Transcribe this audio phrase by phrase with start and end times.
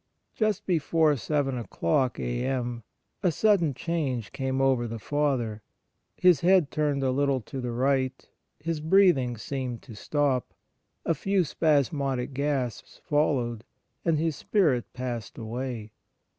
[0.33, 2.81] Just before seven o'clock a.m.
[3.21, 5.61] a sudden change came over the Father;
[6.17, 8.27] his head turned a little to the right,
[8.57, 10.55] his breathing seemed to stop;
[11.05, 13.63] a few spasmodic gasps followed,
[14.03, 15.91] and his spirit passed away.